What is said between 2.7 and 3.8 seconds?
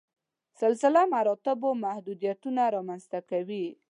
رامنځته کوي.